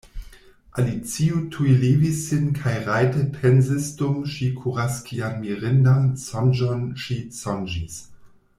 [0.81, 8.01] Alicio tuj levis sin kaj rajte pensisdum ŝi kuraskian mirindan sonĝon ŝi sonĝis!